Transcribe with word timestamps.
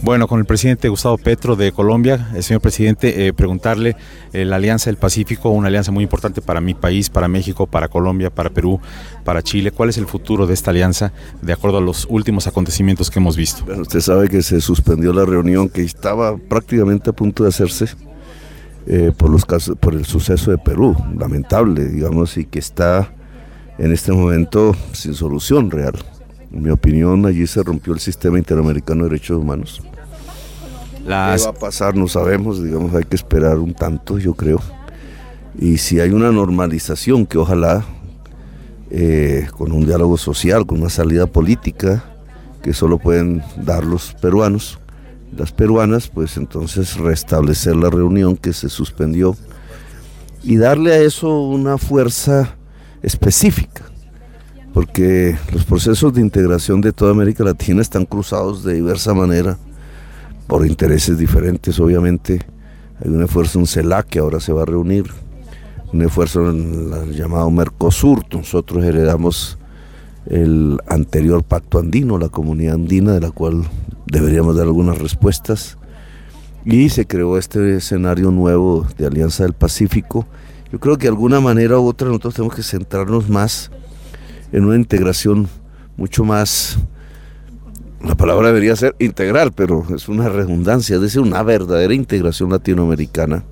Bueno, 0.00 0.28
con 0.28 0.38
el 0.38 0.46
presidente 0.46 0.88
Gustavo 0.88 1.18
Petro 1.18 1.56
de 1.56 1.72
Colombia, 1.72 2.30
el 2.34 2.44
señor 2.44 2.60
presidente, 2.60 3.26
eh, 3.26 3.32
preguntarle 3.32 3.96
eh, 4.32 4.44
la 4.44 4.56
Alianza 4.56 4.90
del 4.90 4.96
Pacífico, 4.96 5.50
una 5.50 5.66
alianza 5.68 5.90
muy 5.90 6.04
importante 6.04 6.40
para 6.40 6.60
mi 6.60 6.74
país, 6.74 7.10
para 7.10 7.26
México, 7.26 7.66
para 7.66 7.88
Colombia, 7.88 8.30
para 8.30 8.50
Perú, 8.50 8.80
para 9.24 9.42
Chile. 9.42 9.72
¿Cuál 9.72 9.88
es 9.88 9.98
el 9.98 10.06
futuro 10.06 10.46
de 10.46 10.54
esta 10.54 10.70
alianza 10.70 11.12
de 11.42 11.52
acuerdo 11.52 11.78
a 11.78 11.80
los 11.80 12.06
últimos 12.08 12.46
acontecimientos 12.46 13.10
que 13.10 13.18
hemos 13.18 13.36
visto? 13.36 13.64
Bueno, 13.64 13.82
usted 13.82 14.00
sabe 14.00 14.28
que 14.28 14.42
se 14.42 14.60
suspendió 14.60 15.12
la 15.12 15.24
reunión 15.24 15.68
que 15.68 15.82
estaba 15.82 16.36
prácticamente 16.36 17.10
a 17.10 17.12
punto 17.12 17.42
de 17.42 17.48
hacerse 17.48 17.86
eh, 18.86 19.12
por, 19.16 19.30
los 19.30 19.44
casos, 19.44 19.76
por 19.78 19.94
el 19.94 20.06
suceso 20.06 20.52
de 20.52 20.58
Perú, 20.58 20.96
lamentable, 21.18 21.84
digamos, 21.86 22.36
y 22.36 22.44
que 22.44 22.60
está 22.60 23.12
en 23.78 23.92
este 23.92 24.12
momento 24.12 24.76
sin 24.92 25.14
solución 25.14 25.70
real. 25.70 25.94
En 26.52 26.62
mi 26.62 26.70
opinión, 26.70 27.26
allí 27.26 27.46
se 27.46 27.62
rompió 27.62 27.92
el 27.92 28.00
sistema 28.00 28.38
interamericano 28.38 29.04
de 29.04 29.10
derechos 29.10 29.38
humanos. 29.38 29.82
¿Qué 31.04 31.10
va 31.10 31.34
a 31.34 31.52
pasar? 31.52 31.94
No 31.94 32.08
sabemos, 32.08 32.62
digamos, 32.62 32.94
hay 32.94 33.04
que 33.04 33.16
esperar 33.16 33.58
un 33.58 33.74
tanto, 33.74 34.18
yo 34.18 34.34
creo. 34.34 34.60
Y 35.58 35.78
si 35.78 36.00
hay 36.00 36.10
una 36.10 36.30
normalización, 36.32 37.26
que 37.26 37.38
ojalá 37.38 37.84
eh, 38.90 39.48
con 39.56 39.72
un 39.72 39.84
diálogo 39.84 40.16
social, 40.16 40.66
con 40.66 40.80
una 40.80 40.90
salida 40.90 41.26
política, 41.26 42.04
que 42.62 42.72
solo 42.72 42.98
pueden 42.98 43.42
dar 43.56 43.84
los 43.84 44.14
peruanos, 44.14 44.78
las 45.36 45.52
peruanas, 45.52 46.08
pues 46.08 46.36
entonces 46.36 46.96
restablecer 46.96 47.76
la 47.76 47.90
reunión 47.90 48.36
que 48.36 48.52
se 48.52 48.68
suspendió 48.68 49.36
y 50.42 50.56
darle 50.56 50.92
a 50.92 50.98
eso 50.98 51.42
una 51.42 51.76
fuerza 51.78 52.56
específica 53.02 53.84
porque 54.78 55.36
los 55.52 55.64
procesos 55.64 56.14
de 56.14 56.20
integración 56.20 56.80
de 56.80 56.92
toda 56.92 57.10
América 57.10 57.42
Latina 57.42 57.82
están 57.82 58.04
cruzados 58.06 58.62
de 58.62 58.74
diversa 58.74 59.12
manera, 59.12 59.58
por 60.46 60.64
intereses 60.64 61.18
diferentes, 61.18 61.80
obviamente. 61.80 62.46
Hay 63.04 63.10
un 63.10 63.24
esfuerzo 63.24 63.58
en 63.58 63.66
CELAC 63.66 64.06
que 64.06 64.18
ahora 64.20 64.38
se 64.38 64.52
va 64.52 64.62
a 64.62 64.66
reunir, 64.66 65.06
un 65.92 66.02
esfuerzo 66.02 66.48
en 66.50 66.92
el 66.92 67.12
llamado 67.12 67.50
Mercosur. 67.50 68.22
Nosotros 68.32 68.84
heredamos 68.84 69.58
el 70.26 70.78
anterior 70.86 71.42
pacto 71.42 71.80
andino, 71.80 72.16
la 72.16 72.28
comunidad 72.28 72.76
andina, 72.76 73.14
de 73.14 73.20
la 73.20 73.32
cual 73.32 73.64
deberíamos 74.06 74.54
dar 74.54 74.66
algunas 74.66 74.98
respuestas. 74.98 75.76
Y 76.64 76.90
se 76.90 77.04
creó 77.04 77.36
este 77.36 77.78
escenario 77.78 78.30
nuevo 78.30 78.86
de 78.96 79.08
Alianza 79.08 79.42
del 79.42 79.54
Pacífico. 79.54 80.24
Yo 80.70 80.78
creo 80.78 80.98
que 80.98 81.08
de 81.08 81.14
alguna 81.14 81.40
manera 81.40 81.80
u 81.80 81.88
otra 81.88 82.06
nosotros 82.06 82.34
tenemos 82.34 82.54
que 82.54 82.62
centrarnos 82.62 83.28
más 83.28 83.72
en 84.52 84.64
una 84.64 84.76
integración 84.76 85.48
mucho 85.96 86.24
más, 86.24 86.78
la 88.02 88.14
palabra 88.14 88.48
debería 88.48 88.76
ser 88.76 88.94
integral, 88.98 89.52
pero 89.52 89.84
es 89.94 90.08
una 90.08 90.28
redundancia, 90.28 90.96
es 90.96 91.02
decir, 91.02 91.20
una 91.20 91.42
verdadera 91.42 91.94
integración 91.94 92.50
latinoamericana 92.50 93.44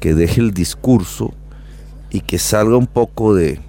que 0.00 0.14
deje 0.14 0.40
el 0.40 0.52
discurso 0.52 1.32
y 2.10 2.20
que 2.20 2.38
salga 2.38 2.76
un 2.76 2.86
poco 2.86 3.34
de, 3.34 3.60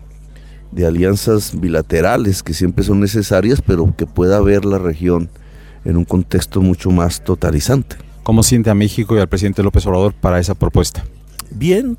de 0.71 0.85
alianzas 0.85 1.59
bilaterales 1.59 2.43
que 2.43 2.53
siempre 2.53 2.83
son 2.83 2.99
necesarias, 2.99 3.61
pero 3.65 3.93
que 3.95 4.05
pueda 4.05 4.39
ver 4.41 4.65
la 4.65 4.77
región 4.77 5.29
en 5.85 5.97
un 5.97 6.05
contexto 6.05 6.61
mucho 6.61 6.91
más 6.91 7.23
totalizante. 7.23 7.95
¿Cómo 8.23 8.43
siente 8.43 8.69
a 8.69 8.75
México 8.75 9.15
y 9.15 9.19
al 9.19 9.27
presidente 9.27 9.63
López 9.63 9.85
Obrador 9.87 10.13
para 10.13 10.39
esa 10.39 10.53
propuesta? 10.53 11.03
Bien, 11.51 11.97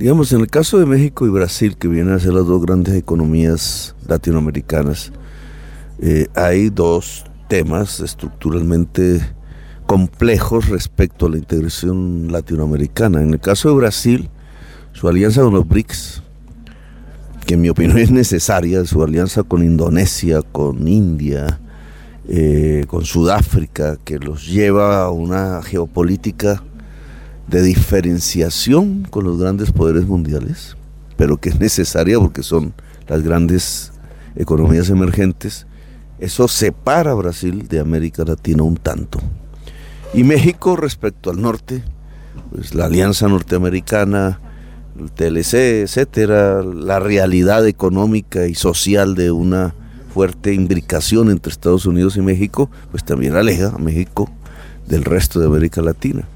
Digamos, 0.00 0.32
en 0.32 0.40
el 0.40 0.46
caso 0.46 0.78
de 0.78 0.86
México 0.86 1.26
y 1.26 1.28
Brasil, 1.28 1.76
que 1.76 1.86
vienen 1.86 2.14
a 2.14 2.18
ser 2.18 2.32
las 2.32 2.46
dos 2.46 2.62
grandes 2.62 2.94
economías 2.94 3.94
latinoamericanas, 4.08 5.12
eh, 5.98 6.26
hay 6.34 6.70
dos 6.70 7.26
temas 7.50 8.00
estructuralmente 8.00 9.20
complejos 9.84 10.70
respecto 10.70 11.26
a 11.26 11.28
la 11.28 11.36
integración 11.36 12.32
latinoamericana. 12.32 13.20
En 13.20 13.34
el 13.34 13.40
caso 13.40 13.68
de 13.68 13.74
Brasil, 13.74 14.30
su 14.92 15.06
alianza 15.06 15.42
con 15.42 15.52
los 15.52 15.68
BRICS, 15.68 16.22
que 17.44 17.52
en 17.52 17.60
mi 17.60 17.68
opinión 17.68 17.98
es 17.98 18.10
necesaria, 18.10 18.86
su 18.86 19.02
alianza 19.02 19.42
con 19.42 19.62
Indonesia, 19.62 20.40
con 20.40 20.88
India, 20.88 21.60
eh, 22.26 22.86
con 22.88 23.04
Sudáfrica, 23.04 23.98
que 24.02 24.18
los 24.18 24.46
lleva 24.46 25.02
a 25.02 25.10
una 25.10 25.60
geopolítica 25.62 26.62
de 27.50 27.62
diferenciación 27.62 29.06
con 29.10 29.24
los 29.24 29.38
grandes 29.38 29.72
poderes 29.72 30.06
mundiales, 30.06 30.76
pero 31.16 31.36
que 31.36 31.48
es 31.48 31.58
necesaria 31.58 32.18
porque 32.18 32.44
son 32.44 32.72
las 33.08 33.22
grandes 33.22 33.92
economías 34.36 34.88
emergentes, 34.88 35.66
eso 36.20 36.46
separa 36.46 37.10
a 37.10 37.14
Brasil 37.14 37.66
de 37.66 37.80
América 37.80 38.24
Latina 38.24 38.62
un 38.62 38.76
tanto. 38.76 39.20
Y 40.14 40.22
México 40.22 40.76
respecto 40.76 41.30
al 41.30 41.42
norte, 41.42 41.82
pues 42.52 42.74
la 42.74 42.86
alianza 42.86 43.26
norteamericana, 43.26 44.40
el 44.98 45.10
TLC, 45.10 45.82
etcétera, 45.82 46.62
la 46.62 47.00
realidad 47.00 47.66
económica 47.66 48.46
y 48.46 48.54
social 48.54 49.16
de 49.16 49.32
una 49.32 49.74
fuerte 50.14 50.54
imbricación 50.54 51.30
entre 51.30 51.52
Estados 51.52 51.86
Unidos 51.86 52.16
y 52.16 52.20
México, 52.20 52.70
pues 52.90 53.04
también 53.04 53.34
aleja 53.34 53.72
a 53.74 53.78
México 53.78 54.30
del 54.86 55.04
resto 55.04 55.40
de 55.40 55.46
América 55.46 55.82
Latina. 55.82 56.28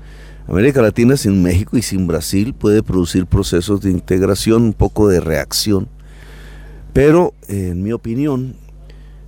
América 0.46 0.82
Latina 0.82 1.16
sin 1.16 1.42
México 1.42 1.76
y 1.78 1.82
sin 1.82 2.06
Brasil 2.06 2.54
puede 2.54 2.82
producir 2.82 3.26
procesos 3.26 3.80
de 3.80 3.90
integración, 3.90 4.62
un 4.62 4.72
poco 4.74 5.08
de 5.08 5.20
reacción. 5.20 5.88
Pero, 6.92 7.32
en 7.48 7.82
mi 7.82 7.92
opinión, 7.92 8.56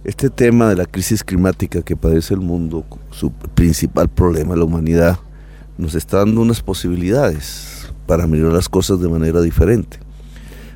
este 0.04 0.28
tema 0.30 0.68
de 0.68 0.76
la 0.76 0.84
crisis 0.84 1.24
climática 1.24 1.82
que 1.82 1.96
padece 1.96 2.34
el 2.34 2.40
mundo, 2.40 2.84
su 3.10 3.32
principal 3.32 4.08
problema, 4.08 4.54
la 4.56 4.64
humanidad, 4.64 5.18
nos 5.78 5.94
está 5.94 6.18
dando 6.18 6.42
unas 6.42 6.60
posibilidades 6.60 7.88
para 8.06 8.26
mirar 8.26 8.52
las 8.52 8.68
cosas 8.68 9.00
de 9.00 9.08
manera 9.08 9.40
diferente. 9.40 9.98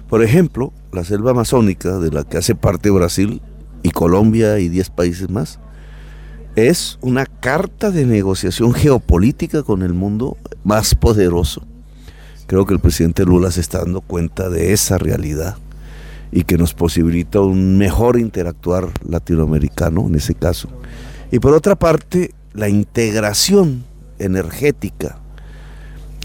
Por 0.09 0.25
ejemplo, 0.25 0.72
la 0.93 1.05
selva 1.05 1.31
amazónica, 1.31 1.99
de 1.99 2.11
la 2.11 2.25
que 2.25 2.39
hace 2.39 2.55
parte 2.55 2.91
Brasil 2.91 3.41
y 3.83 3.91
Colombia 3.91 4.59
y 4.59 4.69
10 4.69 4.91
países 4.91 5.31
más, 5.31 5.61
es 6.56 6.99
una 7.00 7.27
carta 7.27 7.91
de 7.91 8.06
negociación 8.06 8.75
geopolítica 8.75 9.62
con 9.62 9.83
el 9.83 9.94
mundo 9.94 10.37
más 10.65 10.94
poderoso. 10.94 11.62
Creo 12.47 12.66
que 12.66 12.75
el 12.75 12.81
presidente 12.81 13.25
Lula 13.25 13.50
se 13.50 13.61
está 13.61 13.78
dando 13.78 14.00
cuenta 14.00 14.49
de 14.49 14.72
esa 14.72 14.99
realidad 14.99 15.56
y 16.33 16.44
que 16.44 16.59
nos 16.59 16.75
posibilita 16.75 17.41
un 17.41 17.78
mejor 17.78 18.19
interactuar 18.19 18.89
latinoamericano 19.09 20.06
en 20.06 20.16
ese 20.16 20.34
caso. 20.34 20.69
Y 21.31 21.39
por 21.39 21.55
otra 21.55 21.77
parte, 21.77 22.33
la 22.53 22.69
integración 22.69 23.84
energética 24.19 25.19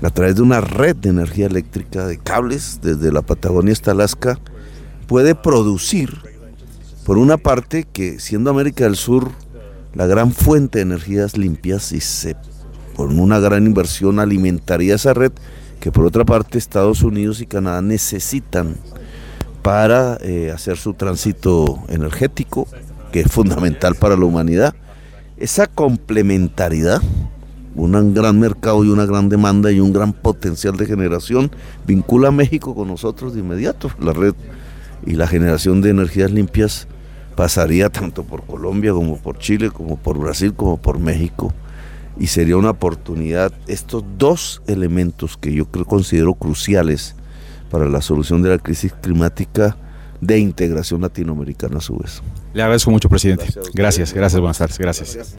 a 0.02 0.10
través 0.10 0.36
de 0.36 0.42
una 0.42 0.62
red 0.62 0.96
de 0.96 1.10
energía 1.10 1.46
eléctrica 1.46 2.06
de 2.06 2.18
cables 2.18 2.80
desde 2.82 3.12
la 3.12 3.22
Patagonia 3.22 3.74
hasta 3.74 3.92
Alaska 3.92 4.40
puede 5.08 5.36
producir, 5.36 6.18
por 7.06 7.18
una 7.18 7.38
parte, 7.38 7.86
que 7.86 8.20
siendo 8.20 8.50
América 8.50 8.84
del 8.86 8.96
Sur 8.96 9.32
la 9.96 10.08
gran 10.08 10.32
fuente 10.32 10.80
de 10.80 10.84
energías 10.84 11.38
limpias 11.38 11.92
y 11.92 12.02
se, 12.02 12.36
con 12.96 13.20
una 13.20 13.40
gran 13.40 13.66
inversión 13.66 14.20
alimentaría 14.20 14.96
esa 14.96 15.14
red 15.14 15.32
que 15.80 15.92
por 15.92 16.06
otra 16.06 16.26
parte 16.26 16.58
Estados 16.58 17.02
Unidos 17.02 17.42
y 17.42 17.46
Canadá 17.46 17.82
necesitan 17.82 18.76
para 19.62 20.18
eh, 20.22 20.52
hacer 20.54 20.78
su 20.78 20.94
tránsito 20.94 21.80
energético, 21.88 22.68
que 23.12 23.22
es 23.22 23.32
fundamental 23.32 23.96
para 23.96 24.16
la 24.16 24.26
humanidad. 24.26 24.76
Esa 25.38 25.68
complementariedad, 25.68 27.02
un 27.76 28.14
gran 28.14 28.40
mercado 28.40 28.84
y 28.86 28.90
una 28.90 29.06
gran 29.06 29.28
demanda 29.28 29.72
y 29.72 29.80
un 29.80 29.92
gran 29.92 30.14
potencial 30.14 30.78
de 30.78 30.86
generación, 30.86 31.52
vincula 31.88 32.28
a 32.28 32.32
México 32.32 32.76
con 32.76 32.88
nosotros 32.88 33.34
de 33.34 33.40
inmediato. 33.40 33.90
La 34.00 34.14
red 34.14 34.34
y 35.06 35.14
la 35.14 35.28
generación 35.28 35.82
de 35.82 35.90
energías 35.90 36.32
limpias 36.32 36.88
pasaría 37.36 37.90
tanto 37.90 38.24
por 38.24 38.44
Colombia 38.44 38.92
como 38.92 39.18
por 39.18 39.38
Chile, 39.38 39.72
como 39.72 39.98
por 39.98 40.18
Brasil, 40.18 40.54
como 40.54 40.78
por 40.78 41.00
México. 41.00 41.54
Y 42.18 42.28
sería 42.28 42.56
una 42.58 42.70
oportunidad, 42.70 43.52
estos 43.68 44.04
dos 44.18 44.62
elementos 44.68 45.38
que 45.38 45.54
yo 45.54 45.66
creo, 45.66 45.86
considero 45.86 46.34
cruciales 46.34 47.16
para 47.70 47.90
la 47.90 48.02
solución 48.02 48.42
de 48.42 48.50
la 48.50 48.58
crisis 48.58 48.94
climática 49.02 49.76
de 50.22 50.40
integración 50.40 51.02
latinoamericana 51.02 51.80
a 51.80 51.82
su 51.82 51.98
vez. 51.98 52.22
Le 52.54 52.62
agradezco 52.62 52.90
mucho, 52.90 53.10
presidente. 53.10 53.48
Gracias, 53.74 54.14
gracias, 54.14 54.40
buenas 54.40 54.58
tardes, 54.58 54.78
gracias. 54.78 55.34